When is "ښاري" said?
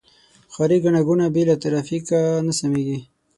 0.53-0.77